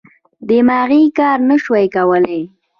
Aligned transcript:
دماغي 0.49 1.03
کار 1.17 1.37
نه 1.49 1.55
شوای 1.63 1.85
کولای. 1.95 2.41